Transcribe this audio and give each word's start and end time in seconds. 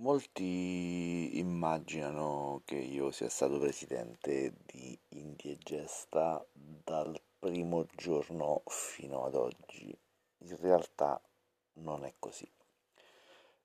Molti 0.00 1.38
immaginano 1.40 2.62
che 2.64 2.76
io 2.76 3.10
sia 3.10 3.28
stato 3.28 3.58
presidente 3.58 4.54
di 4.64 4.96
Indiegesta 5.08 6.46
dal 6.52 7.20
primo 7.36 7.84
giorno 7.96 8.62
fino 8.68 9.24
ad 9.24 9.34
oggi. 9.34 9.92
In 10.38 10.56
realtà 10.60 11.20
non 11.78 12.04
è 12.04 12.14
così. 12.20 12.48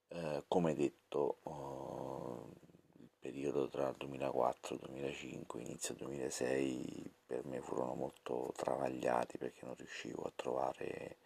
Eh, 0.08 0.44
come 0.48 0.74
detto, 0.74 1.38
eh, 1.44 3.02
il 3.04 3.10
periodo 3.20 3.70
tra 3.70 3.90
il 3.90 3.96
2004 3.98 4.74
e 4.74 4.78
il 4.78 4.86
2005, 4.88 5.62
inizio 5.62 5.94
2006, 5.94 7.14
per 7.28 7.46
me 7.46 7.62
furono 7.62 7.94
molto 7.94 8.52
travagliati 8.56 9.38
perché 9.38 9.66
non 9.66 9.76
riuscivo 9.78 10.24
a 10.24 10.34
trovare 10.36 11.18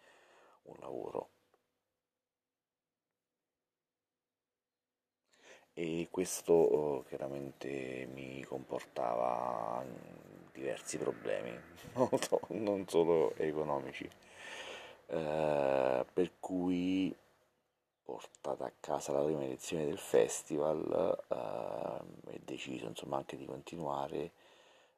un 0.64 0.76
lavoro 0.80 1.30
e 5.78 6.08
questo 6.10 6.52
oh, 6.52 7.04
chiaramente 7.04 8.08
mi 8.12 8.42
comportava 8.42 9.84
diversi 10.52 10.98
problemi, 10.98 11.56
non 12.58 12.88
solo 12.88 13.32
economici, 13.36 14.10
eh, 15.06 16.04
per 16.12 16.32
cui 16.40 17.14
portata 18.02 18.64
a 18.64 18.72
casa 18.80 19.12
la 19.12 19.22
prima 19.22 19.44
edizione 19.44 19.86
del 19.86 19.98
festival 19.98 21.16
eh, 21.28 22.32
e 22.32 22.40
deciso 22.44 22.86
insomma 22.86 23.18
anche 23.18 23.36
di 23.36 23.46
continuare, 23.46 24.32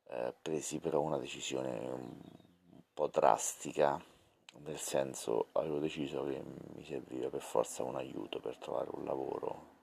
eh, 0.09 0.33
presi 0.41 0.78
però 0.78 1.03
una 1.03 1.19
decisione 1.19 1.78
un 1.91 2.17
po' 2.95 3.09
drastica, 3.09 4.03
nel 4.65 4.78
senso 4.78 5.48
avevo 5.53 5.78
deciso 5.78 6.25
che 6.25 6.42
mi 6.75 6.84
serviva 6.87 7.28
per 7.28 7.42
forza 7.42 7.83
un 7.83 7.97
aiuto 7.97 8.41
per 8.41 8.56
trovare 8.56 8.89
un 8.95 9.05
lavoro 9.05 9.80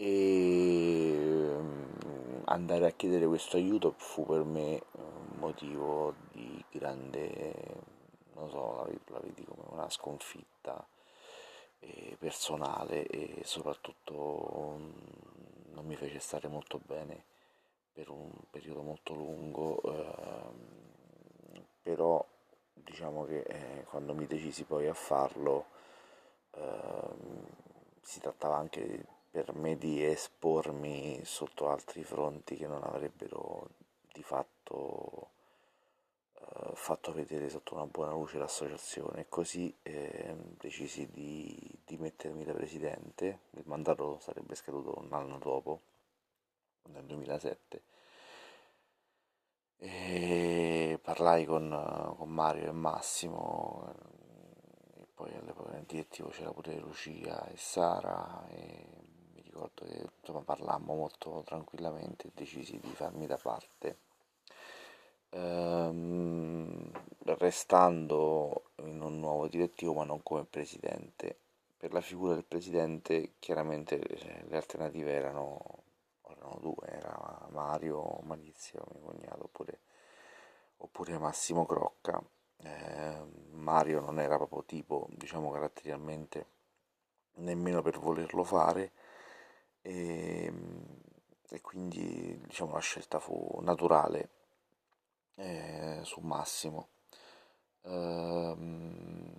e 0.00 1.56
mm, 1.60 2.42
andare 2.44 2.86
a 2.86 2.90
chiedere 2.92 3.26
questo 3.26 3.56
aiuto 3.56 3.94
fu 3.96 4.24
per 4.24 4.44
me 4.44 4.80
un 4.92 5.38
motivo 5.38 6.14
di 6.30 6.64
grande, 6.70 7.52
non 8.34 8.48
so, 8.48 8.86
la 9.06 9.18
vedi, 9.18 9.44
come 9.44 9.64
una 9.70 9.90
sconfitta 9.90 10.86
eh, 11.80 12.16
personale 12.16 13.06
e 13.06 13.40
soprattutto 13.42 14.76
mm, 14.78 14.90
non 15.72 15.84
mi 15.84 15.96
fece 15.96 16.20
stare 16.20 16.46
molto 16.46 16.80
bene 16.84 17.24
per 17.92 18.08
un 18.08 18.30
periodo 18.50 18.82
molto 18.82 19.14
lungo, 19.14 19.80
eh, 19.82 21.62
però 21.82 22.24
diciamo 22.72 23.24
che 23.24 23.40
eh, 23.40 23.84
quando 23.90 24.14
mi 24.14 24.26
decisi 24.26 24.62
poi 24.62 24.86
a 24.86 24.94
farlo 24.94 25.66
eh, 26.52 27.08
si 28.00 28.20
trattava 28.20 28.56
anche 28.56 28.86
di 28.86 29.04
per 29.44 29.54
me 29.54 29.76
di 29.78 30.04
espormi 30.04 31.20
sotto 31.24 31.70
altri 31.70 32.02
fronti 32.02 32.56
che 32.56 32.66
non 32.66 32.82
avrebbero 32.82 33.68
di 34.12 34.22
fatto 34.24 35.30
eh, 36.34 36.70
fatto 36.74 37.12
vedere 37.12 37.48
sotto 37.48 37.74
una 37.74 37.86
buona 37.86 38.10
luce 38.10 38.38
l'associazione. 38.38 39.26
Così 39.28 39.72
eh, 39.82 40.34
decisi 40.58 41.08
di, 41.08 41.96
mettermi 41.98 42.44
da 42.44 42.52
presidente, 42.52 43.40
il 43.50 43.62
mandato 43.66 44.18
sarebbe 44.20 44.56
scaduto 44.56 44.98
un 44.98 45.12
anno 45.12 45.38
dopo, 45.38 45.80
nel 46.88 47.04
2007, 47.04 47.82
e 49.78 50.98
parlai 51.00 51.44
con, 51.44 52.14
con 52.16 52.28
Mario 52.28 52.68
e 52.68 52.72
Massimo, 52.72 53.94
e 54.96 55.06
poi 55.14 55.32
all'epoca 55.34 55.70
nel 55.70 55.84
direttivo 55.84 56.28
c'era 56.28 56.52
pure 56.52 56.76
Lucia 56.78 57.46
e 57.48 57.56
Sara, 57.56 58.46
e 58.48 59.07
ricordo 59.58 59.84
che 59.84 60.08
insomma, 60.20 60.42
parlammo 60.42 60.94
molto 60.94 61.42
tranquillamente 61.44 62.28
e 62.28 62.30
decisi 62.34 62.78
di 62.78 62.92
farmi 62.92 63.26
da 63.26 63.36
parte. 63.36 63.98
Ehm, 65.30 66.90
restando 67.36 68.70
in 68.76 69.02
un 69.02 69.18
nuovo 69.18 69.48
direttivo 69.48 69.94
ma 69.94 70.04
non 70.04 70.22
come 70.22 70.44
presidente. 70.44 71.36
Per 71.76 71.92
la 71.92 72.00
figura 72.00 72.34
del 72.34 72.44
presidente 72.44 73.34
chiaramente 73.38 74.00
cioè, 74.16 74.44
le 74.48 74.56
alternative 74.56 75.12
erano, 75.12 75.60
erano 76.28 76.58
due, 76.60 76.86
era 76.88 77.46
Mario 77.50 78.20
Malizia, 78.22 78.80
mio 78.92 79.02
cognato, 79.02 79.44
oppure, 79.44 79.80
oppure 80.78 81.18
Massimo 81.18 81.66
Crocca. 81.66 82.20
Eh, 82.60 83.24
Mario 83.50 84.00
non 84.00 84.18
era 84.18 84.36
proprio 84.36 84.64
tipo, 84.64 85.06
diciamo 85.10 85.52
caratterialmente, 85.52 86.46
nemmeno 87.34 87.82
per 87.82 88.00
volerlo 88.00 88.42
fare, 88.42 88.92
e, 89.82 90.44
ehm, 90.46 90.86
e 91.50 91.60
quindi 91.60 92.38
diciamo, 92.46 92.72
la 92.72 92.80
scelta 92.80 93.18
fu 93.20 93.58
naturale 93.62 94.28
eh, 95.36 96.00
su 96.02 96.20
Massimo. 96.20 96.88
Ehm, 97.82 99.32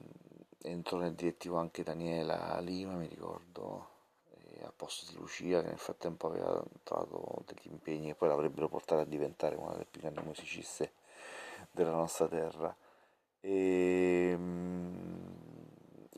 entrò 0.62 0.98
nel 0.98 1.14
direttivo 1.14 1.58
anche 1.58 1.84
Daniela 1.84 2.60
Lima, 2.60 2.94
mi 2.94 3.08
ricordo, 3.08 3.98
a 4.64 4.74
posto 4.76 5.12
di 5.12 5.18
Lucia, 5.18 5.62
che 5.62 5.68
nel 5.68 5.78
frattempo 5.78 6.28
aveva 6.28 6.64
trovato 6.84 7.44
degli 7.46 7.72
impegni 7.72 8.10
e 8.10 8.16
poi 8.16 8.30
l'avrebbero 8.30 8.68
portata 8.68 9.02
a 9.02 9.06
diventare 9.06 9.56
una 9.56 9.72
delle 9.72 9.86
più 9.90 10.02
grandi 10.02 10.22
musiciste 10.22 10.94
della 11.72 11.92
nostra 11.92 12.28
terra. 12.28 12.76
E, 13.42 14.32
ehm, 14.34 14.99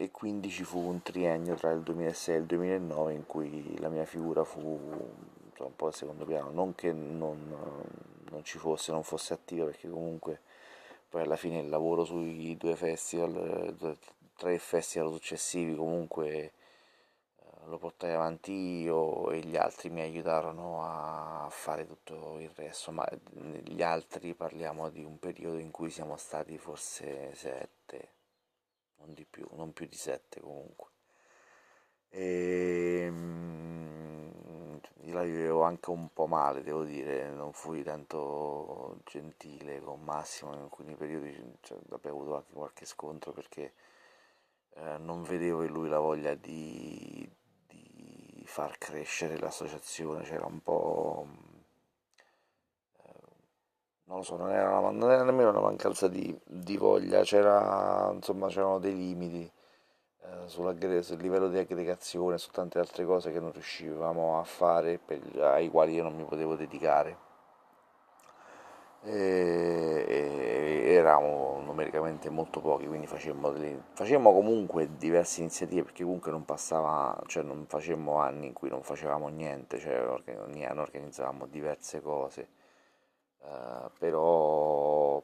e 0.01 0.09
quindi 0.09 0.49
ci 0.49 0.63
fu 0.63 0.79
un 0.79 1.03
triennio 1.03 1.53
tra 1.53 1.69
il 1.69 1.81
2006 1.81 2.33
e 2.33 2.37
il 2.39 2.45
2009 2.45 3.13
in 3.13 3.25
cui 3.27 3.77
la 3.79 3.87
mia 3.87 4.05
figura 4.05 4.43
fu 4.43 4.59
un 4.59 5.75
po' 5.75 5.85
al 5.85 5.93
secondo 5.93 6.25
piano, 6.25 6.49
non 6.49 6.73
che 6.73 6.91
non, 6.91 7.37
non, 8.31 8.43
ci 8.43 8.57
fosse, 8.57 8.91
non 8.91 9.03
fosse 9.03 9.33
attiva 9.33 9.65
perché 9.65 9.87
comunque 9.87 10.41
poi 11.07 11.21
alla 11.21 11.35
fine 11.35 11.59
il 11.59 11.69
lavoro 11.69 12.03
sui 12.03 12.57
due 12.57 12.75
festival, 12.75 13.77
tre 14.35 14.57
festival 14.57 15.11
successivi 15.11 15.75
comunque 15.75 16.25
eh, 16.33 16.51
lo 17.65 17.77
portai 17.77 18.13
avanti 18.13 18.51
io 18.81 19.29
e 19.29 19.41
gli 19.41 19.55
altri 19.55 19.91
mi 19.91 20.01
aiutarono 20.01 20.81
a 20.83 21.47
fare 21.51 21.85
tutto 21.85 22.39
il 22.39 22.49
resto, 22.55 22.91
ma 22.91 23.07
gli 23.63 23.83
altri 23.83 24.33
parliamo 24.33 24.89
di 24.89 25.03
un 25.03 25.19
periodo 25.19 25.59
in 25.59 25.69
cui 25.69 25.91
siamo 25.91 26.17
stati 26.17 26.57
forse 26.57 27.35
sette 27.35 28.19
non 29.01 29.13
di 29.13 29.25
più, 29.25 29.47
non 29.51 29.73
più 29.73 29.85
di 29.87 29.95
7 29.95 30.39
comunque. 30.39 30.89
E, 32.09 33.11
io 35.03 35.13
la 35.13 35.23
vivevo 35.23 35.63
anche 35.63 35.89
un 35.89 36.11
po' 36.13 36.27
male, 36.27 36.61
devo 36.61 36.83
dire, 36.83 37.29
non 37.31 37.53
fui 37.53 37.83
tanto 37.83 38.99
gentile 39.05 39.81
con 39.81 40.01
Massimo 40.03 40.53
in 40.53 40.59
alcuni 40.61 40.95
periodi, 40.95 41.35
cioè, 41.61 41.77
abbiamo 41.89 42.17
avuto 42.17 42.35
anche 42.35 42.53
qualche 42.53 42.85
scontro 42.85 43.31
perché 43.31 43.73
eh, 44.75 44.97
non 44.99 45.23
vedevo 45.23 45.63
in 45.63 45.71
lui 45.71 45.89
la 45.89 45.99
voglia 45.99 46.35
di, 46.35 47.29
di 47.67 48.43
far 48.45 48.77
crescere 48.77 49.37
l'associazione, 49.37 50.23
c'era 50.23 50.45
un 50.45 50.61
po' 50.61 51.27
non 54.05 54.17
lo 54.17 54.23
so, 54.23 54.35
non 54.37 54.51
era, 54.51 54.77
una, 54.77 54.91
non 54.91 55.11
era 55.11 55.23
nemmeno 55.23 55.49
una 55.49 55.61
mancanza 55.61 56.07
di, 56.07 56.37
di 56.45 56.77
voglia, 56.77 57.21
c'era, 57.21 58.11
insomma, 58.13 58.47
c'erano 58.47 58.79
dei 58.79 58.95
limiti 58.95 59.49
eh, 60.23 60.47
sul 60.47 60.75
livello 61.19 61.47
di 61.47 61.57
aggregazione, 61.57 62.37
su 62.37 62.51
tante 62.51 62.79
altre 62.79 63.05
cose 63.05 63.31
che 63.31 63.39
non 63.39 63.51
riuscivamo 63.51 64.39
a 64.39 64.43
fare, 64.43 64.99
per, 64.99 65.21
ai 65.41 65.69
quali 65.69 65.93
io 65.93 66.03
non 66.03 66.15
mi 66.15 66.25
potevo 66.25 66.55
dedicare. 66.55 67.29
E, 69.03 70.05
e 70.07 70.93
eravamo 70.93 71.59
numericamente 71.65 72.29
molto 72.29 72.59
pochi, 72.61 72.85
quindi 72.87 73.07
facemmo, 73.07 73.49
delle, 73.51 73.81
facemmo 73.93 74.31
comunque 74.31 74.95
diverse 74.97 75.39
iniziative 75.41 75.83
perché 75.83 76.03
comunque 76.03 76.29
non 76.31 76.45
passava, 76.45 77.19
cioè 77.25 77.41
non 77.43 77.65
facemmo 77.67 78.17
anni 78.17 78.47
in 78.47 78.53
cui 78.53 78.69
non 78.69 78.83
facevamo 78.83 79.27
niente, 79.29 79.79
cioè 79.79 80.05
organizzavamo 80.07 81.47
diverse 81.47 82.01
cose 82.01 82.59
eh, 83.43 83.89
però 83.97 85.21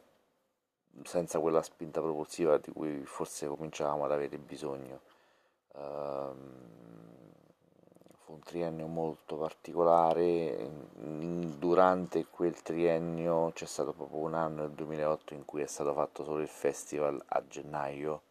senza 1.04 1.40
quella 1.40 1.62
spinta 1.62 2.02
propulsiva 2.02 2.58
di 2.58 2.72
cui 2.72 3.06
forse 3.06 3.48
cominciavamo 3.48 4.06
ad 4.06 4.12
avere 4.12 4.38
bisogno. 4.38 5.02
Uh, 5.74 6.36
fu 8.24 8.34
un 8.34 8.40
triennio 8.44 8.88
molto 8.88 9.38
particolare, 9.38 10.70
durante 10.96 12.26
quel 12.26 12.62
triennio 12.62 13.52
c'è 13.54 13.66
stato 13.66 13.94
proprio 13.94 14.20
un 14.20 14.34
anno, 14.34 14.64
il 14.66 14.72
2008, 14.72 15.34
in 15.34 15.46
cui 15.46 15.62
è 15.62 15.68
stato 15.68 15.94
fatto 15.94 16.24
solo 16.24 16.42
il 16.42 16.48
festival 16.48 17.24
a 17.28 17.44
gennaio 17.48 18.22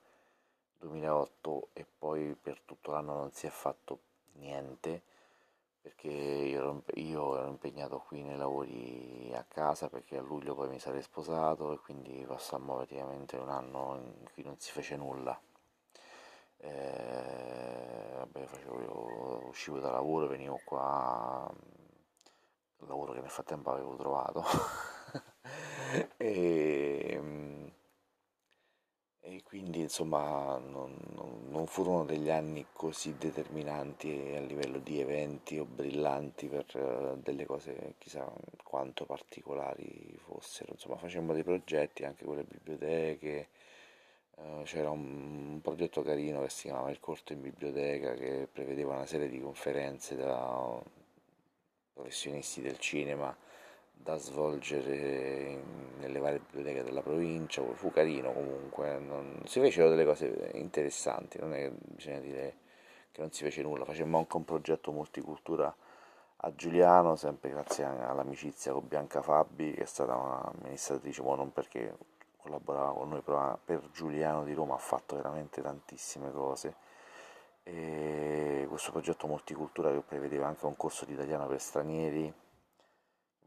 2008 0.81 1.69
e 1.73 1.87
poi 1.99 2.37
per 2.41 2.61
tutto 2.65 2.91
l'anno 2.91 3.15
non 3.15 3.31
si 3.33 3.47
è 3.47 3.51
fatto 3.51 4.01
niente 4.35 5.03
perché 5.87 6.09
io 6.09 6.59
ero, 6.59 6.83
io 6.95 7.39
ero, 7.39 7.49
impegnato 7.49 8.01
qui 8.01 8.21
nei 8.21 8.37
lavori 8.37 9.31
a 9.33 9.45
casa 9.45 9.89
perché 9.89 10.17
a 10.17 10.21
luglio 10.21 10.57
poi 10.57 10.69
mi 10.69 10.81
sarei 10.81 11.01
sposato 11.01 11.73
e 11.73 11.79
quindi 11.79 12.25
passammo 12.27 12.75
praticamente 12.75 13.37
un 13.37 13.49
anno 13.49 13.95
in 14.19 14.25
cui 14.35 14.43
non 14.43 14.59
si 14.59 14.73
fece 14.73 14.97
nulla. 14.97 15.41
Eh, 16.57 18.15
vabbè, 18.17 18.47
facevo 18.47 19.47
uscivo 19.47 19.79
da 19.79 19.93
lavoro, 19.93 20.27
venivo 20.27 20.61
qua, 20.65 21.49
lavoro 22.79 23.13
che 23.13 23.21
nel 23.21 23.31
frattempo 23.31 23.71
avevo 23.71 23.95
trovato, 23.95 24.43
e, 26.17 27.73
e, 29.21 29.43
quindi 29.45 29.76
insomma 29.87 30.59
non, 30.59 30.97
non, 31.49 31.67
furono 31.67 32.05
degli 32.05 32.31
anni 32.31 32.67
così 32.73 33.17
determinanti 33.17 34.35
a 34.37 34.41
livello 34.41 34.79
di 34.79 35.01
eventi 35.01 35.59
o 35.59 35.65
brillanti 35.65 36.49
per 36.49 36.67
uh, 36.75 37.21
delle 37.23 37.47
cose 37.47 37.95
chissà 37.99 38.31
quanto 38.63 39.05
particolari 39.07 40.19
fossero, 40.25 40.73
insomma 40.73 40.97
facemmo 40.97 41.33
dei 41.33 41.43
progetti 41.45 42.05
anche 42.05 42.25
con 42.25 42.37
le 42.37 42.45
biblioteche, 42.45 43.49
uh, 44.37 44.63
c'era 44.65 44.91
un, 44.91 45.53
un, 45.53 45.61
progetto 45.63 46.03
carino 46.03 46.43
che 46.43 46.51
si 46.51 46.63
chiamava 46.65 46.91
Il 46.91 47.01
corto 47.01 47.33
in 47.33 47.41
biblioteca 47.43 48.15
che 48.15 48.49
prevedeva 48.53 48.95
una 48.95 49.07
serie 49.07 49.29
di 49.29 49.41
conferenze 49.41 50.17
da 50.17 50.83
professionisti 51.95 52.61
del 52.61 52.79
cinema 52.79 53.35
da 53.97 54.17
svolgere 54.19 55.63
nelle 55.99 56.19
varie 56.19 56.39
biblioteche 56.39 56.85
della 56.85 57.03
provincia, 57.03 57.63
fu 57.75 57.91
carino 57.91 58.33
comunque, 58.33 58.99
non, 58.99 59.41
si 59.45 59.61
fecero 59.61 59.89
delle 59.89 60.05
cose 60.05 60.51
interessanti, 60.55 61.39
non 61.39 61.55
è 61.55 61.63
che 61.63 61.73
bisogna 61.79 62.21
dire 62.21 62.57
che 63.11 63.21
non 63.21 63.33
si 63.33 63.43
fece 63.43 63.63
nulla, 63.63 63.85
facemmo 63.85 64.19
anche 64.19 64.37
un 64.37 64.45
progetto 64.45 64.93
multicultura 64.93 65.75
a 66.39 66.55
Giuliano, 66.55 67.17
sempre 67.17 67.51
grazie 67.51 67.85
all'amicizia 67.85 68.73
con 68.73 68.87
Bianca 68.87 69.23
Fabi, 69.23 69.73
che 69.73 69.83
è 69.83 69.87
stata 69.87 70.15
un'amministratrice, 70.15 71.23
ma 71.23 71.35
non 71.35 71.53
perché 71.53 71.97
collaborava 72.37 72.93
con 72.93 73.09
noi, 73.09 73.23
però 73.23 73.59
per 73.65 73.91
Giuliano 73.91 74.45
di 74.45 74.53
Roma 74.53 74.75
ha 74.75 74.79
fatto 74.79 75.17
veramente 75.17 75.63
tantissime 75.63 76.31
cose. 76.31 76.75
E 77.65 78.67
questo 78.69 78.93
progetto 78.93 79.27
multicultura 79.27 79.91
che 79.91 80.01
prevedeva 80.01 80.47
anche 80.47 80.67
un 80.67 80.77
corso 80.77 81.05
di 81.05 81.15
italiano 81.15 81.47
per 81.47 81.61
stranieri, 81.61 82.33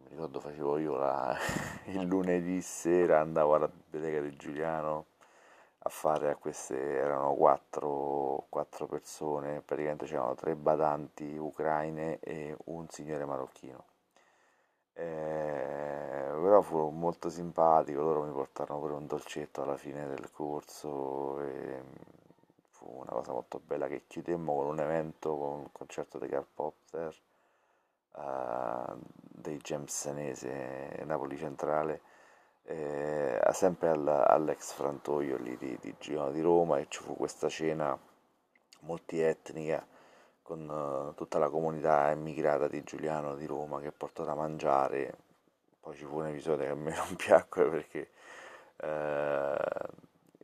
ricordo 0.09 0.39
facevo 0.39 0.77
io 0.79 0.95
la, 0.95 1.37
il 1.85 2.01
lunedì 2.01 2.61
sera 2.61 3.19
andavo 3.19 3.55
alla 3.55 3.67
biblioteca 3.67 4.21
di 4.21 4.35
Giuliano 4.35 5.05
a 5.79 5.89
fare 5.89 6.29
a 6.31 6.35
queste 6.35 6.77
erano 6.77 7.33
quattro, 7.35 8.45
quattro 8.49 8.85
persone 8.87 9.61
praticamente 9.61 10.05
c'erano 10.05 10.35
tre 10.35 10.55
badanti 10.55 11.37
ucraine 11.37 12.19
e 12.19 12.55
un 12.65 12.87
signore 12.89 13.25
marocchino. 13.25 13.85
Eh, 14.93 16.29
però 16.41 16.61
fu 16.61 16.89
molto 16.89 17.29
simpatico 17.29 18.01
loro 18.01 18.23
mi 18.23 18.33
portarono 18.33 18.79
pure 18.81 18.93
un 18.93 19.07
dolcetto 19.07 19.61
alla 19.61 19.77
fine 19.77 20.07
del 20.07 20.29
corso 20.31 21.39
e 21.41 21.81
fu 22.71 22.85
una 22.99 23.11
cosa 23.11 23.31
molto 23.31 23.61
bella 23.65 23.87
che 23.87 24.03
chiudemmo 24.07 24.53
con 24.53 24.65
un 24.65 24.79
evento 24.79 25.37
con 25.37 25.59
un 25.59 25.71
concerto 25.71 26.17
dei 26.17 26.29
Popper 26.53 27.15
uh, 28.19 28.99
dei 29.19 29.57
James 29.57 29.91
Senese 29.93 31.01
Napoli 31.05 31.37
Centrale 31.37 32.01
eh, 32.69 33.41
sempre 33.51 33.89
al, 33.89 34.07
all'ex 34.07 34.73
frantoio 34.73 35.37
lì 35.37 35.57
di, 35.57 35.75
di 35.81 35.95
Girona 35.97 36.29
di 36.29 36.41
Roma 36.41 36.77
e 36.77 36.85
ci 36.87 37.01
fu 37.01 37.15
questa 37.15 37.49
cena 37.49 37.97
multietnica 38.81 39.85
con 40.43 40.69
uh, 40.69 41.13
tutta 41.15 41.39
la 41.39 41.49
comunità 41.49 42.11
immigrata 42.11 42.67
di 42.67 42.83
Giuliano 42.83 43.35
di 43.35 43.45
Roma 43.45 43.79
che 43.79 43.91
portò 43.91 44.23
da 44.23 44.35
mangiare. 44.35 45.17
Poi 45.79 45.95
ci 45.95 46.05
fu 46.05 46.17
un 46.17 46.27
episodio 46.27 46.65
che 46.65 46.71
a 46.71 46.75
me 46.75 46.93
non 46.95 47.15
piacque 47.15 47.69
perché 47.69 48.09
uh, 48.77 49.97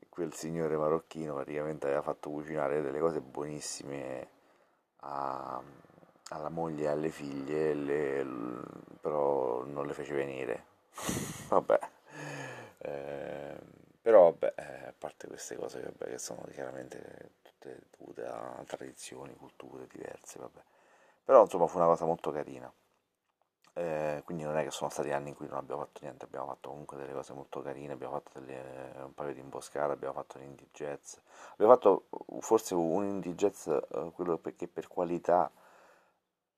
quel 0.10 0.34
signore 0.34 0.78
marocchino 0.78 1.36
praticamente 1.36 1.86
aveva 1.86 2.02
fatto 2.02 2.30
cucinare 2.32 2.82
delle 2.82 3.00
cose 3.00 3.22
buonissime 3.22 4.28
a, 5.02 5.62
alla 6.30 6.50
moglie 6.50 6.86
e 6.86 6.88
alle 6.88 7.10
figlie, 7.10 7.74
le, 7.74 8.26
però 9.00 9.64
non 9.66 9.86
le 9.86 9.94
fece 9.94 10.14
venire. 10.14 10.66
vabbè. 11.50 11.80
Eh, 12.80 13.58
però 14.02 14.32
vabbè, 14.32 14.54
a 14.88 14.94
parte 14.98 15.28
queste 15.28 15.56
cose 15.56 15.82
vabbè, 15.82 16.06
che 16.06 16.18
sono 16.20 16.44
chiaramente 16.52 17.32
tutte 17.42 17.82
dovute 17.98 18.26
a 18.26 18.64
tradizioni, 18.66 19.36
culture 19.36 19.88
diverse, 19.88 20.40
vabbè. 20.40 20.62
Però 21.24 21.42
insomma 21.42 21.68
fu 21.68 21.78
una 21.78 21.88
cosa 21.88 22.06
molto 22.06 22.32
carina. 22.32 22.72
Eh, 23.78 24.22
quindi 24.24 24.44
non 24.44 24.58
è 24.58 24.64
che 24.64 24.72
sono 24.72 24.90
stati 24.90 25.12
anni 25.12 25.30
in 25.30 25.36
cui 25.36 25.48
non 25.48 25.58
abbiamo 25.58 25.82
fatto 25.82 26.00
niente, 26.04 26.24
abbiamo 26.24 26.48
fatto 26.48 26.70
comunque 26.70 26.96
delle 26.98 27.12
cose 27.12 27.34
molto 27.34 27.62
carine, 27.62 27.92
abbiamo 27.92 28.14
fatto 28.14 28.40
delle, 28.40 28.94
un 29.04 29.14
paio 29.14 29.34
di 29.34 29.42
imboscate, 29.42 29.92
abbiamo 29.92 30.14
fatto 30.14 30.38
un 30.38 30.44
indie 30.44 30.70
jazz, 30.72 31.16
abbiamo 31.54 31.74
fatto 31.74 32.06
forse 32.40 32.74
un 32.74 33.04
indie 33.04 33.36
jazz, 33.36 33.68
eh, 33.68 34.12
quello 34.14 34.38
perché 34.38 34.70
per 34.70 34.88
qualità 34.88 35.52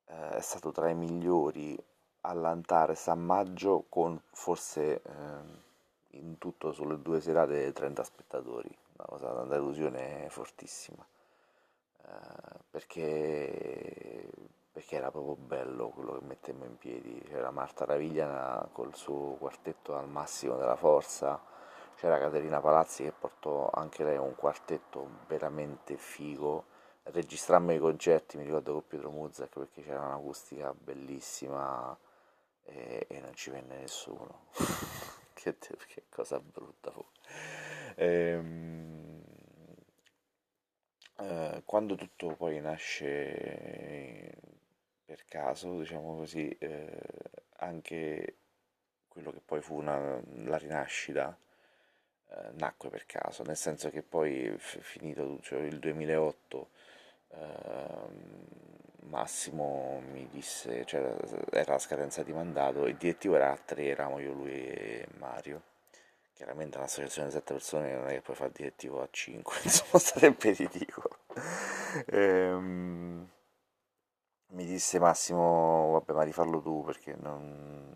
è 0.08 0.42
stato 0.42 0.72
tra 0.72 0.90
i 0.90 0.96
migliori 0.96 1.78
all'Antares 2.22 3.08
a 3.08 3.16
maggio 3.16 3.86
con 3.90 4.20
forse 4.32 5.02
eh, 5.02 5.66
in 6.12 6.38
tutto 6.38 6.72
sulle 6.72 7.02
due 7.02 7.22
serate 7.22 7.72
30 7.72 8.04
spettatori, 8.04 8.76
una 8.98 9.08
cosa 9.08 9.32
una 9.32 9.46
delusione 9.46 10.28
fortissima, 10.30 11.06
eh, 12.04 12.10
perché, 12.70 14.30
perché 14.72 14.96
era 14.96 15.12
proprio 15.12 15.36
bello 15.36 15.90
quello 15.90 16.18
che 16.18 16.26
mettemmo 16.26 16.66
in 16.66 16.78
piedi, 16.78 17.22
c'era 17.28 17.52
Marta 17.52 17.86
Ravigliana 17.86 18.68
col 18.72 18.96
suo 18.96 19.36
quartetto 19.40 19.96
al 19.96 20.08
massimo 20.10 20.58
della 20.58 20.76
forza, 20.76 21.40
c'era 21.96 22.20
Caterina 22.20 22.60
Palazzi 22.60 23.04
che 23.04 23.14
portò 23.18 23.70
anche 23.74 24.04
lei 24.04 24.18
un 24.18 24.36
quartetto 24.36 25.08
veramente 25.28 25.98
figo, 25.98 26.76
registrammo 27.12 27.74
i 27.74 27.80
concerti, 27.80 28.38
mi 28.38 28.44
ricordo 28.44 28.74
con 28.74 28.88
Pietro 28.88 29.10
Muzak 29.12 29.58
perché 29.58 29.82
c'era 29.82 30.02
un'acustica 30.02 30.74
bellissima 30.74 31.98
e, 32.64 33.06
e 33.08 33.20
non 33.20 33.34
ci 33.36 33.50
venne 33.50 33.78
nessuno. 33.78 34.46
che, 35.34 35.56
che, 35.58 36.04
cosa 36.10 36.40
brutta 36.40 36.92
fu. 36.92 37.06
Ehm, 37.96 39.24
eh, 41.20 41.62
quando 41.66 41.96
tutto 41.96 42.36
poi 42.36 42.60
nasce 42.60 44.38
per 45.06 45.24
caso, 45.26 45.80
diciamo 45.80 46.16
così, 46.18 46.50
eh, 46.60 47.00
anche 47.58 48.36
quello 49.08 49.32
che 49.32 49.42
poi 49.44 49.62
fu 49.62 49.76
una, 49.76 50.20
la 50.44 50.58
rinascita 50.58 51.36
eh, 52.30 52.52
nacque 52.54 52.90
per 52.90 53.06
caso, 53.06 53.44
nel 53.44 53.58
senso 53.58 53.90
che 53.90 54.04
poi 54.04 54.54
finito 54.58 55.40
cioè 55.42 55.60
il 55.62 55.80
2008 55.80 56.58
Uh, 56.58 56.77
Massimo 59.08 60.02
mi 60.12 60.28
disse, 60.30 60.86
cioè 60.86 61.16
era 61.52 61.74
la 61.74 61.80
scadenza 61.80 62.24
di 62.24 62.34
mandato, 62.34 62.86
il 62.86 62.96
direttivo 62.98 63.36
era 63.36 63.52
a 63.52 63.58
tre, 63.58 63.86
eravamo 63.88 64.20
io, 64.20 64.34
lui 64.34 64.52
e 64.52 65.08
Mario. 65.18 65.62
Chiaramente 66.34 66.78
un'associazione 66.78 67.30
di 67.30 67.34
sette 67.34 67.54
persone 67.54 67.96
non 67.96 68.08
è 68.08 68.14
che 68.14 68.22
puoi 68.22 68.36
fare 68.36 68.50
il 68.50 68.56
direttivo 68.56 69.02
a 69.02 69.08
cinque, 69.10 69.56
insomma 69.64 70.00
sarebbe 70.00 70.52
ridicolo. 70.52 71.18
Ehm, 72.08 73.28
mi 74.50 74.66
disse 74.66 75.00
Massimo, 75.00 75.92
vabbè 75.94 76.14
ma 76.14 76.24
rifarlo 76.24 76.62
tu 76.62 76.84
perché 76.84 77.16
non, 77.16 77.96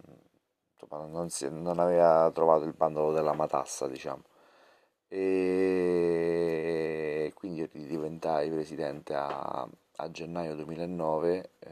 non, 0.89 1.29
si, 1.29 1.47
non 1.49 1.79
aveva 1.79 2.29
trovato 2.33 2.63
il 2.65 2.73
bandolo 2.73 3.11
della 3.11 3.33
matassa, 3.33 3.87
diciamo 3.87 4.23
e 5.13 6.90
quindi 7.55 7.87
diventai 7.87 8.49
presidente 8.49 9.13
a, 9.13 9.67
a 9.97 10.11
gennaio 10.11 10.55
2009 10.55 11.49
eh, 11.59 11.69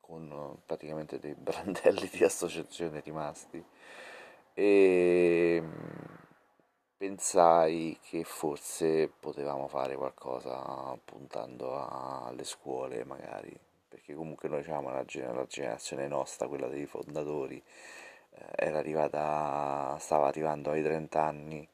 con 0.00 0.58
praticamente 0.64 1.18
dei 1.18 1.34
brandelli 1.38 2.08
di 2.12 2.24
associazione 2.24 3.00
rimasti. 3.00 3.62
E 4.54 5.62
pensai 6.96 7.98
che 8.02 8.24
forse 8.24 9.08
potevamo 9.20 9.68
fare 9.68 9.94
qualcosa 9.96 10.98
puntando 11.04 12.24
alle 12.26 12.42
scuole 12.42 13.04
magari 13.04 13.56
perché 13.88 14.14
comunque 14.14 14.48
noi 14.48 14.60
avevamo 14.60 14.90
la, 14.90 15.04
generazione 15.04 16.08
nostra 16.08 16.48
quella 16.48 16.66
dei 16.66 16.86
fondatori 16.86 17.62
era 18.54 18.78
arrivata, 18.78 19.96
stava 19.98 20.28
arrivando 20.28 20.70
ai 20.70 20.82
30 20.82 21.22
anni, 21.22 21.68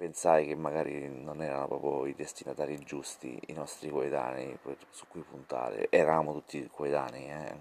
pensai 0.00 0.46
che 0.46 0.54
magari 0.54 1.10
non 1.10 1.42
erano 1.42 1.66
proprio 1.66 2.06
i 2.06 2.14
destinatari 2.14 2.78
giusti 2.78 3.38
i 3.48 3.52
nostri 3.52 3.90
coetanei 3.90 4.58
su 4.88 5.06
cui 5.08 5.20
puntare. 5.20 5.88
Eravamo 5.90 6.32
tutti 6.32 6.66
coetanei, 6.72 7.28
eh? 7.28 7.54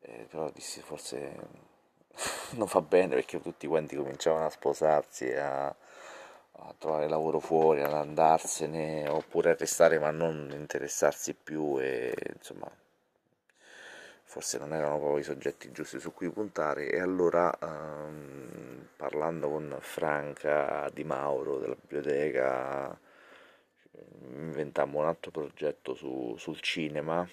Eh, 0.00 0.26
però 0.28 0.50
dissi 0.50 0.82
forse 0.82 1.34
non 2.56 2.66
fa 2.66 2.82
bene 2.82 3.14
perché 3.14 3.40
tutti 3.40 3.66
quanti 3.66 3.96
cominciavano 3.96 4.44
a 4.44 4.50
sposarsi, 4.50 5.32
a, 5.32 5.64
a 5.68 6.74
trovare 6.76 7.08
lavoro 7.08 7.38
fuori, 7.40 7.80
ad 7.82 7.94
andarsene 7.94 9.08
oppure 9.08 9.52
a 9.52 9.56
restare 9.58 9.98
ma 9.98 10.10
non 10.10 10.50
interessarsi 10.52 11.32
più 11.32 11.78
e 11.80 12.14
insomma 12.36 12.70
forse 14.30 14.58
non 14.58 14.72
erano 14.72 14.96
proprio 14.98 15.18
i 15.18 15.24
soggetti 15.24 15.72
giusti 15.72 15.98
su 15.98 16.14
cui 16.14 16.30
puntare 16.30 16.88
e 16.88 17.00
allora 17.00 17.52
ehm, 17.60 18.86
parlando 18.94 19.48
con 19.48 19.76
Franca 19.80 20.88
Di 20.94 21.02
Mauro 21.02 21.58
della 21.58 21.74
biblioteca 21.74 22.96
inventammo 23.90 25.00
un 25.00 25.06
altro 25.06 25.32
progetto 25.32 25.94
su, 25.94 26.36
sul 26.38 26.60
cinema, 26.60 27.28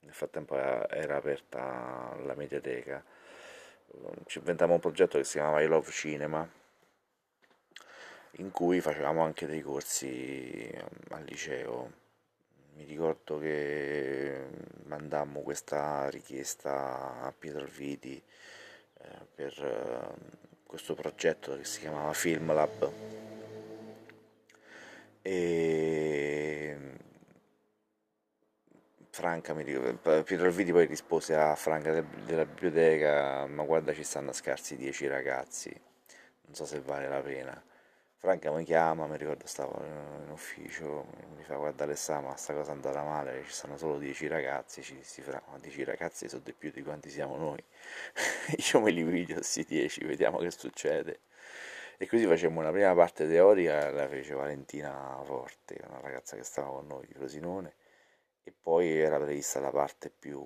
nel 0.00 0.12
frattempo 0.12 0.54
era, 0.54 0.86
era 0.90 1.16
aperta 1.16 2.14
la 2.22 2.34
mediateca, 2.34 3.02
ci 4.26 4.36
inventammo 4.36 4.74
un 4.74 4.80
progetto 4.80 5.16
che 5.16 5.24
si 5.24 5.38
chiamava 5.38 5.62
I 5.62 5.66
Love 5.66 5.90
Cinema, 5.90 6.46
in 8.32 8.50
cui 8.50 8.82
facevamo 8.82 9.22
anche 9.22 9.46
dei 9.46 9.62
corsi 9.62 10.70
al 11.08 11.24
liceo. 11.24 12.07
Mi 12.78 12.84
ricordo 12.84 13.40
che 13.40 14.46
mandammo 14.84 15.40
questa 15.40 16.08
richiesta 16.10 17.22
a 17.22 17.34
Pietro 17.36 17.62
Alviti 17.62 18.22
eh, 19.00 19.26
per 19.34 19.52
eh, 19.64 20.14
questo 20.64 20.94
progetto 20.94 21.56
che 21.56 21.64
si 21.64 21.80
chiamava 21.80 22.12
Film 22.12 22.54
Lab. 22.54 22.92
E 25.22 26.78
Franca 29.10 29.54
mi 29.54 29.64
ricordo, 29.64 30.22
Pietro 30.22 30.46
Alviti 30.46 30.70
poi 30.70 30.86
rispose 30.86 31.34
a 31.34 31.56
Franca 31.56 32.00
della 32.00 32.46
biblioteca 32.46 33.44
ma 33.46 33.64
guarda 33.64 33.92
ci 33.92 34.04
stanno 34.04 34.32
scarsi 34.32 34.76
10 34.76 35.08
ragazzi 35.08 35.70
non 36.42 36.54
so 36.54 36.64
se 36.64 36.80
vale 36.80 37.08
la 37.08 37.20
pena 37.20 37.60
Franca 38.20 38.50
mi 38.50 38.64
chiama, 38.64 39.06
mi 39.06 39.16
ricordo 39.16 39.46
stavo 39.46 39.80
in 39.84 40.30
ufficio, 40.30 41.06
mi 41.36 41.44
fa 41.44 41.54
guardare 41.54 41.90
Alessà, 41.92 42.20
ma 42.20 42.34
sta 42.36 42.52
cosa 42.52 42.72
è 42.72 42.74
andata 42.74 43.02
male, 43.04 43.44
ci 43.44 43.52
stanno 43.52 43.76
solo 43.76 43.96
10 43.96 44.26
ragazzi, 44.26 44.82
ci 44.82 44.98
si 45.02 45.22
fra, 45.22 45.40
ma 45.50 45.58
10 45.58 45.84
ragazzi 45.84 46.28
sono 46.28 46.42
di 46.44 46.52
più 46.52 46.72
di 46.72 46.82
quanti 46.82 47.10
siamo 47.10 47.36
noi. 47.36 47.62
Io 48.72 48.80
me 48.80 48.90
li 48.90 49.04
video 49.04 49.36
questi 49.36 49.64
10, 49.64 50.04
vediamo 50.04 50.38
che 50.38 50.50
succede. 50.50 51.20
E 51.96 52.06
così 52.08 52.26
facemmo 52.26 52.58
una 52.60 52.72
prima 52.72 52.92
parte 52.94 53.28
teorica, 53.28 53.90
la 53.90 54.08
fece 54.08 54.34
Valentina 54.34 55.20
Forte, 55.24 55.80
una 55.86 56.00
ragazza 56.00 56.36
che 56.36 56.42
stava 56.42 56.70
con 56.70 56.86
noi 56.88 57.06
di 57.06 57.14
Frosinone, 57.14 57.74
e 58.42 58.52
poi 58.52 58.98
era 58.98 59.18
prevista 59.18 59.60
la 59.60 59.70
parte 59.70 60.10
più 60.10 60.42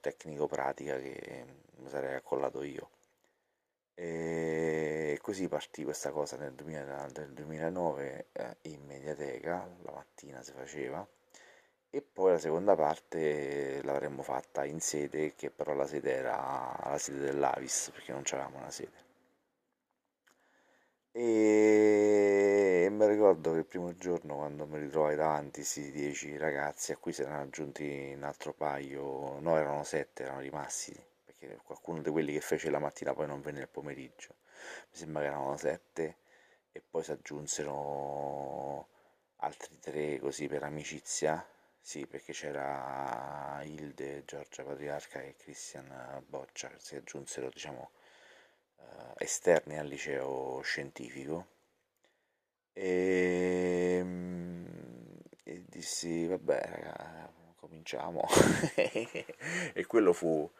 tecnico-pratica 0.00 0.98
che 0.98 1.46
mi 1.76 1.88
sarei 1.88 2.14
accollato 2.14 2.62
io. 2.62 2.90
E 3.96 5.18
così 5.22 5.48
partì 5.48 5.84
questa 5.84 6.10
cosa 6.10 6.36
nel, 6.36 6.52
2000, 6.52 7.06
nel 7.16 7.32
2009 7.32 8.26
eh, 8.32 8.56
in 8.62 8.84
Mediateca, 8.84 9.68
la 9.82 9.92
mattina 9.92 10.42
si 10.42 10.52
faceva, 10.52 11.06
e 11.90 12.02
poi 12.02 12.32
la 12.32 12.38
seconda 12.38 12.74
parte 12.74 13.80
l'avremmo 13.84 14.22
fatta 14.22 14.64
in 14.64 14.80
sede, 14.80 15.34
che 15.34 15.50
però 15.50 15.74
la 15.74 15.86
sede 15.86 16.12
era 16.12 16.76
la 16.84 16.98
sede 16.98 17.20
dell'Avis, 17.20 17.90
perché 17.92 18.12
non 18.12 18.22
c'avevamo 18.24 18.58
una 18.58 18.70
sede. 18.70 19.02
E 21.12 22.88
mi 22.90 23.06
ricordo 23.06 23.52
che 23.52 23.58
il 23.58 23.64
primo 23.66 23.96
giorno 23.96 24.36
quando 24.36 24.66
mi 24.66 24.78
ritrovai 24.78 25.16
davanti 25.16 25.60
questi 25.60 25.90
dieci 25.90 26.36
ragazzi, 26.36 26.92
a 26.92 26.96
cui 26.96 27.12
si 27.12 27.22
erano 27.22 27.42
aggiunti 27.42 28.12
un 28.16 28.24
altro 28.24 28.52
paio, 28.52 29.38
no 29.40 29.56
erano 29.56 29.84
sette, 29.84 30.24
erano 30.24 30.40
rimasti 30.40 30.94
perché 31.46 31.62
qualcuno 31.62 32.02
di 32.02 32.10
quelli 32.10 32.32
che 32.32 32.40
fece 32.40 32.70
la 32.70 32.78
mattina 32.78 33.14
poi 33.14 33.26
non 33.26 33.40
venne 33.40 33.60
il 33.60 33.68
pomeriggio, 33.68 34.36
mi 34.90 34.96
sembra 34.96 35.22
che 35.22 35.28
erano 35.28 35.56
sette 35.56 36.16
e 36.72 36.80
poi 36.80 37.02
si 37.02 37.12
aggiunsero 37.12 38.88
altri 39.36 39.78
tre 39.78 40.18
così 40.18 40.48
per 40.48 40.62
amicizia, 40.64 41.46
sì 41.80 42.06
perché 42.06 42.32
c'era 42.32 43.60
Hilde, 43.62 44.24
Giorgia 44.24 44.64
Patriarca 44.64 45.20
e 45.20 45.36
Christian 45.36 46.24
Boccia 46.26 46.68
che 46.68 46.78
si 46.78 46.96
aggiunsero 46.96 47.48
diciamo 47.48 47.90
eh, 48.78 48.84
esterni 49.18 49.78
al 49.78 49.86
liceo 49.86 50.60
scientifico. 50.62 51.52
E, 52.72 54.04
e 55.44 55.64
dissi 55.68 56.26
vabbè 56.26 56.60
raga, 56.64 57.32
cominciamo. 57.56 58.26
E 59.76 59.86
quello 59.86 60.12
fu 60.12 60.50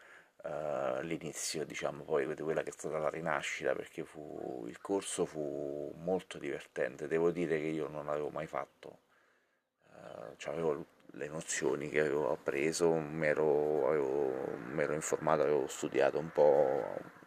uh, 0.45 1.01
l'inizio, 1.01 1.65
diciamo, 1.65 2.03
poi 2.03 2.33
di 2.33 2.41
quella 2.41 2.63
che 2.63 2.69
è 2.69 2.73
stata 2.73 2.97
la 2.97 3.09
rinascita, 3.09 3.73
perché 3.73 4.03
fu, 4.03 4.65
il 4.67 4.79
corso 4.79 5.25
fu 5.25 5.93
molto 5.97 6.37
divertente. 6.37 7.07
Devo 7.07 7.31
dire 7.31 7.59
che 7.59 7.67
io 7.67 7.87
non 7.87 8.05
l'avevo 8.05 8.29
mai 8.29 8.47
fatto, 8.47 8.99
uh, 9.89 10.35
cioè 10.37 10.53
avevo 10.53 10.85
le 11.11 11.27
nozioni 11.27 11.89
che 11.89 12.01
avevo 12.01 12.31
appreso, 12.31 12.91
mi 12.93 13.27
ero, 13.27 14.93
informato, 14.93 15.43
avevo 15.43 15.67
studiato 15.67 16.19
un 16.19 16.31
po' 16.31 17.23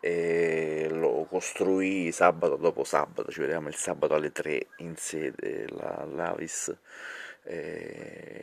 e 0.00 0.88
lo 0.90 1.24
costruì 1.24 2.12
sabato 2.12 2.56
dopo 2.56 2.84
sabato, 2.84 3.30
ci 3.30 3.40
vediamo 3.40 3.68
il 3.68 3.74
sabato 3.74 4.14
alle 4.14 4.30
3 4.30 4.68
in 4.78 4.94
sede 4.96 5.66
l'Avis, 5.68 6.76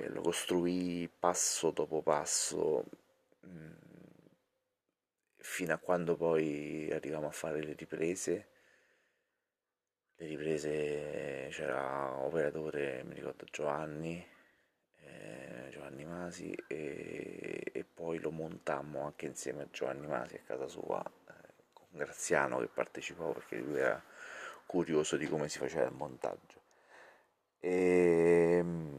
lo 0.07 0.21
costruì 0.21 1.09
passo 1.19 1.71
dopo 1.71 2.01
passo 2.01 2.85
fino 5.53 5.73
a 5.73 5.77
quando 5.77 6.15
poi 6.15 6.89
arriviamo 6.91 7.27
a 7.27 7.31
fare 7.31 7.63
le 7.63 7.73
riprese. 7.73 8.47
Le 10.15 10.25
riprese 10.25 11.47
c'era 11.51 12.17
operatore, 12.17 13.03
mi 13.03 13.13
ricordo 13.13 13.45
Giovanni, 13.51 14.25
eh, 15.01 15.67
Giovanni 15.69 16.05
Masi 16.05 16.55
e, 16.67 17.61
e, 17.71 17.83
poi 17.83 18.19
lo 18.19 18.31
montammo 18.31 19.03
anche 19.05 19.25
insieme 19.25 19.63
a 19.63 19.67
Giovanni 19.69 20.07
Masi 20.07 20.35
a 20.35 20.41
casa 20.45 20.67
sua 20.67 21.03
eh, 21.03 21.53
con 21.73 21.87
Graziano 21.91 22.59
che 22.59 22.67
partecipò 22.67 23.31
perché 23.33 23.57
lui 23.57 23.77
era 23.77 24.01
curioso 24.65 25.17
di 25.17 25.27
come 25.27 25.49
si 25.49 25.59
faceva 25.59 25.85
il 25.85 25.93
montaggio. 25.93 26.61
E, 27.59 28.59
mm, 28.63 28.92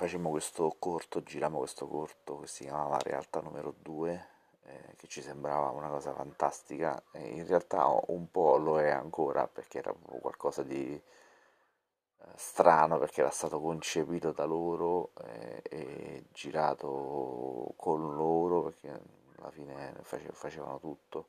facemmo 0.00 0.30
questo 0.30 0.76
corto, 0.78 1.22
girammo 1.22 1.58
questo 1.58 1.86
corto 1.86 2.38
che 2.40 2.46
si 2.46 2.64
chiamava 2.64 2.96
Realtà 3.00 3.40
numero 3.40 3.74
2, 3.82 4.28
eh, 4.64 4.94
che 4.96 5.06
ci 5.08 5.20
sembrava 5.20 5.68
una 5.68 5.88
cosa 5.88 6.14
fantastica, 6.14 7.02
e 7.12 7.28
in 7.28 7.46
realtà 7.46 7.86
un 8.06 8.30
po' 8.30 8.56
lo 8.56 8.80
è 8.80 8.88
ancora 8.88 9.46
perché 9.46 9.76
era 9.76 9.92
proprio 9.92 10.20
qualcosa 10.20 10.62
di 10.62 10.94
eh, 10.94 12.24
strano 12.34 12.98
perché 12.98 13.20
era 13.20 13.28
stato 13.28 13.60
concepito 13.60 14.32
da 14.32 14.46
loro 14.46 15.10
eh, 15.22 15.60
e 15.68 16.24
girato 16.32 17.74
con 17.76 18.14
loro 18.14 18.62
perché 18.62 18.88
alla 19.36 19.50
fine 19.50 19.94
facevano 20.02 20.78
tutto. 20.80 21.26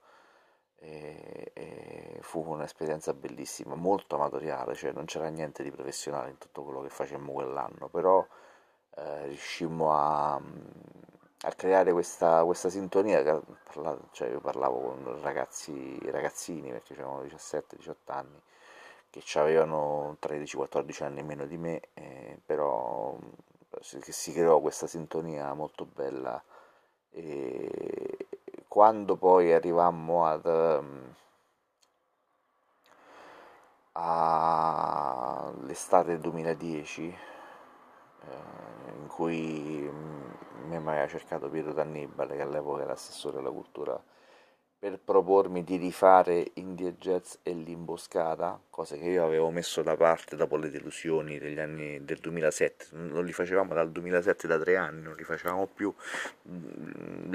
E, 0.77 1.51
e 1.53 2.19
fu 2.21 2.41
un'esperienza 2.47 3.13
bellissima, 3.13 3.75
molto 3.75 4.15
amatoriale, 4.15 4.75
cioè 4.75 4.93
non 4.93 5.05
c'era 5.05 5.27
niente 5.27 5.61
di 5.61 5.71
professionale 5.71 6.29
in 6.29 6.37
tutto 6.37 6.63
quello 6.63 6.81
che 6.81 6.89
facemmo 6.89 7.33
quell'anno, 7.33 7.87
però 7.89 8.25
eh, 8.95 9.27
riuscimmo 9.27 9.93
a, 9.93 10.36
a, 10.36 11.51
creare 11.55 11.91
questa, 11.91 12.43
questa 12.43 12.69
sintonia, 12.69 13.41
cioè 14.12 14.29
io 14.29 14.39
parlavo 14.39 14.79
con 14.79 15.21
ragazzi, 15.21 15.98
ragazzini 16.10 16.71
perché 16.71 16.93
avevano 16.93 17.24
17-18 17.24 17.93
anni, 18.07 18.41
che 19.10 19.24
avevano 19.39 20.17
13-14 20.21 21.03
anni 21.03 21.24
meno 21.24 21.45
di 21.45 21.57
me, 21.57 21.81
eh, 21.93 22.39
però 22.45 23.17
che 23.79 24.12
si 24.12 24.33
creò 24.33 24.60
questa 24.60 24.88
sintonia 24.88 25.53
molto 25.53 25.86
bella. 25.86 26.41
E 27.13 28.27
quando 28.67 29.15
poi 29.17 29.53
arrivammo 29.53 30.25
ad 30.25 30.45
um, 30.45 31.13
all'estate 33.93 36.19
2010 36.19 37.07
eh, 37.07 37.30
in 38.99 39.07
cui 39.07 39.89
mm, 39.89 40.31
mi 40.67 40.75
aveva 40.75 41.07
cercato 41.07 41.49
Pietro 41.49 41.73
D'Annibale, 41.73 42.35
che 42.35 42.41
all'epoca 42.41 42.83
era 42.83 42.93
assessore 42.93 43.39
alla 43.39 43.51
cultura, 43.51 44.01
per 44.81 44.97
propormi 44.97 45.63
di 45.63 45.75
rifare 45.77 46.53
Indie 46.55 46.97
Jazz 46.97 47.35
e 47.43 47.53
l'Imboscata, 47.53 48.59
cosa 48.67 48.95
che 48.95 49.05
io 49.05 49.23
avevo 49.23 49.51
messo 49.51 49.83
da 49.83 49.95
parte 49.95 50.35
dopo 50.35 50.57
le 50.57 50.71
delusioni 50.71 51.37
degli 51.37 51.59
anni 51.59 52.03
del 52.03 52.17
2007, 52.17 52.87
non 52.93 53.23
li 53.23 53.31
facevamo 53.31 53.75
dal 53.75 53.91
2007 53.91 54.47
da 54.47 54.57
tre 54.57 54.77
anni, 54.77 55.03
non 55.03 55.13
li 55.15 55.23
facevamo 55.23 55.67
più, 55.67 55.93
mm, 56.49 57.31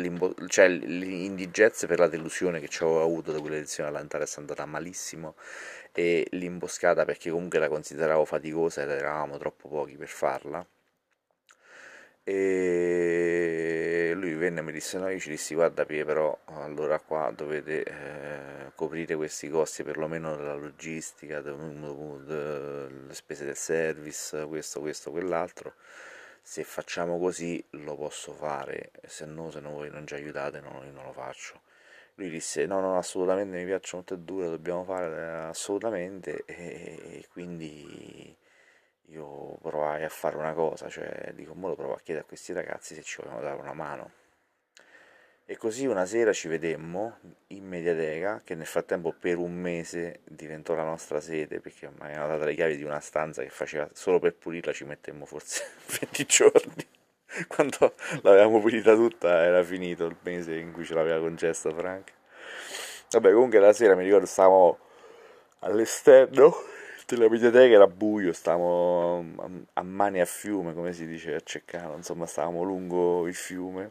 cioè 0.48 0.68
l'Indie 0.68 1.50
Jazz 1.50 1.84
per 1.86 2.00
la 2.00 2.08
delusione 2.08 2.58
che 2.58 2.66
ci 2.68 2.82
avevo 2.82 3.02
avuto 3.02 3.30
da 3.30 3.38
quell'edizione 3.40 3.90
all'Antares 3.90 4.36
è 4.36 4.40
andata 4.40 4.66
malissimo 4.66 5.36
e 5.92 6.26
l'Imboscata 6.32 7.04
perché 7.04 7.30
comunque 7.30 7.60
la 7.60 7.68
consideravo 7.68 8.24
faticosa 8.24 8.82
ed 8.82 8.90
eravamo 8.90 9.38
troppo 9.38 9.68
pochi 9.68 9.96
per 9.96 10.08
farla 10.08 10.66
e 12.28 14.10
lui 14.16 14.34
venne 14.34 14.58
e 14.58 14.62
mi 14.64 14.72
disse 14.72 14.98
no 14.98 15.08
io 15.08 15.20
ci 15.20 15.28
dissi 15.30 15.54
guarda 15.54 15.84
Pie 15.84 16.04
però 16.04 16.36
allora 16.46 16.98
qua 16.98 17.30
dovete 17.32 17.84
eh, 17.84 18.72
coprire 18.74 19.14
questi 19.14 19.48
costi 19.48 19.84
perlomeno 19.84 20.34
della 20.34 20.56
logistica 20.56 21.40
delle 21.40 23.14
spese 23.14 23.44
del 23.44 23.54
service 23.54 24.44
questo 24.46 24.80
questo 24.80 25.12
quell'altro. 25.12 25.74
Se 26.42 26.64
facciamo 26.64 27.16
così 27.20 27.64
lo 27.70 27.94
posso 27.94 28.32
fare. 28.32 28.90
Se 29.06 29.24
no 29.24 29.52
se 29.52 29.60
no 29.60 29.70
voi 29.70 29.90
non 29.90 30.04
ci 30.04 30.14
aiutate 30.14 30.58
no, 30.58 30.82
io 30.84 30.90
non 30.90 31.04
lo 31.04 31.12
faccio. 31.12 31.60
Lui 32.16 32.28
disse 32.28 32.66
no 32.66 32.80
no 32.80 32.98
assolutamente 32.98 33.56
mi 33.56 33.64
piacciono 33.66 34.02
tutte 34.02 34.20
e 34.20 34.24
due 34.24 34.44
lo 34.46 34.50
dobbiamo 34.50 34.82
fare 34.82 35.46
assolutamente 35.46 36.42
e, 36.44 36.54
e 37.20 37.26
quindi 37.30 38.36
provai 39.60 40.04
a 40.04 40.08
fare 40.08 40.36
una 40.36 40.52
cosa, 40.52 40.88
cioè 40.88 41.32
dico, 41.34 41.54
mo 41.54 41.68
lo 41.68 41.74
provo 41.74 41.94
a 41.94 42.00
chiedere 42.02 42.24
a 42.24 42.28
questi 42.28 42.52
ragazzi 42.52 42.94
se 42.94 43.02
ci 43.02 43.20
vogliono 43.20 43.40
dare 43.40 43.60
una 43.60 43.72
mano. 43.72 44.10
E 45.48 45.56
così 45.56 45.86
una 45.86 46.06
sera 46.06 46.32
ci 46.32 46.48
vedemmo 46.48 47.18
in 47.48 47.64
Mediateca, 47.66 48.42
che 48.44 48.56
nel 48.56 48.66
frattempo 48.66 49.12
per 49.12 49.38
un 49.38 49.54
mese 49.54 50.20
diventò 50.24 50.74
la 50.74 50.82
nostra 50.82 51.20
sede, 51.20 51.60
perché 51.60 51.88
mi 51.88 52.06
avevano 52.06 52.32
dato 52.32 52.44
le 52.46 52.54
chiavi 52.54 52.76
di 52.76 52.82
una 52.82 52.98
stanza 52.98 53.42
che 53.42 53.50
faceva 53.50 53.88
solo 53.92 54.18
per 54.18 54.34
pulirla 54.34 54.72
ci 54.72 54.84
mettemmo 54.84 55.24
forse 55.24 55.64
20 56.00 56.24
giorni. 56.26 56.86
Quando 57.46 57.94
l'avevamo 58.22 58.60
pulita 58.60 58.94
tutta 58.94 59.44
era 59.44 59.62
finito 59.62 60.06
il 60.06 60.16
mese 60.22 60.56
in 60.56 60.72
cui 60.72 60.84
ce 60.84 60.94
l'aveva 60.94 61.20
concesso 61.20 61.70
Frank. 61.70 62.12
Vabbè, 63.10 63.32
comunque 63.32 63.58
la 63.60 63.72
sera 63.72 63.94
mi 63.94 64.04
ricordo 64.04 64.26
stavamo 64.26 64.78
all'esterno 65.60 66.54
della 67.14 67.28
mediateca, 67.28 67.74
era 67.74 67.86
buio, 67.86 68.32
stavamo 68.32 69.62
a, 69.74 69.82
mani 69.82 70.20
a 70.20 70.24
fiume, 70.24 70.74
come 70.74 70.92
si 70.92 71.06
dice 71.06 71.34
a 71.36 71.40
Ceccano, 71.40 71.96
insomma 71.96 72.26
stavamo 72.26 72.62
lungo 72.62 73.26
il 73.28 73.34
fiume 73.34 73.90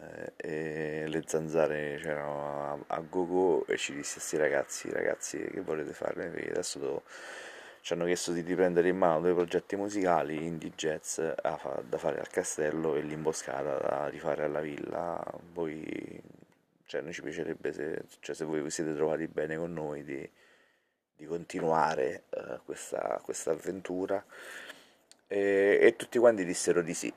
eh, 0.00 0.32
e 0.36 1.04
le 1.08 1.22
zanzare 1.26 1.98
c'erano 2.00 2.84
a, 2.88 2.94
a 2.94 3.00
go-go 3.00 3.66
e 3.66 3.76
ci 3.76 3.94
disse 3.94 4.20
sti 4.20 4.36
ragazzi, 4.36 4.90
ragazzi 4.90 5.38
che 5.38 5.60
volete 5.60 5.92
fare? 5.92 6.26
Adesso 6.50 6.78
devo 6.78 7.02
ci 7.86 7.92
hanno 7.92 8.04
chiesto 8.06 8.32
di 8.32 8.40
riprendere 8.40 8.88
in 8.88 8.96
mano 8.96 9.20
due 9.20 9.32
progetti 9.32 9.76
musicali, 9.76 10.44
indie 10.44 10.72
jazz 10.74 11.20
da 11.20 11.98
fare 11.98 12.18
al 12.18 12.26
castello 12.26 12.96
e 12.96 13.00
l'imboscata 13.02 13.78
da 13.78 14.08
rifare 14.08 14.42
alla 14.42 14.60
villa. 14.60 15.22
Voi, 15.52 16.20
cioè, 16.86 17.00
noi 17.02 17.12
ci 17.12 17.22
piacerebbe, 17.22 17.72
se, 17.72 18.02
cioè, 18.18 18.34
se 18.34 18.44
voi 18.44 18.60
vi 18.60 18.70
siete 18.70 18.92
trovati 18.92 19.28
bene 19.28 19.56
con 19.56 19.72
noi, 19.72 20.02
di, 20.02 20.28
di 21.16 21.26
continuare 21.26 22.24
uh, 22.30 22.60
questa, 22.64 23.20
questa, 23.22 23.50
avventura. 23.52 24.22
E, 25.26 25.78
e, 25.80 25.96
tutti 25.96 26.18
quanti 26.18 26.44
dissero 26.44 26.82
di 26.82 26.94
sì. 26.94 27.12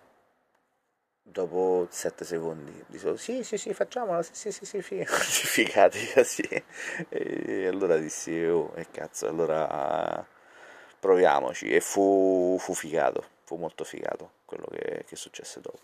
Dopo 1.21 1.87
sette 1.91 2.25
secondi 2.25 2.83
dissero 2.87 3.15
sì, 3.15 3.43
sì, 3.43 3.57
sì, 3.57 3.71
facciamola, 3.73 4.23
sì, 4.23 4.33
sì, 4.33 4.51
sì, 4.51 4.65
sì, 4.65 4.81
sì. 4.81 5.05
figati 5.05 5.99
sì. 6.23 6.63
E 7.09 7.67
allora 7.67 7.97
dissi, 7.97 8.43
oh, 8.45 8.73
e 8.75 8.87
cazzo, 8.89 9.27
allora 9.27 10.25
proviamoci 10.99 11.69
e 11.69 11.81
fu, 11.81 12.57
fu 12.59 12.73
figato, 12.73 13.23
fu 13.43 13.57
molto 13.57 13.83
figato 13.83 14.31
quello 14.45 14.65
che, 14.71 15.03
che 15.07 15.15
successe 15.15 15.61
dopo. 15.61 15.79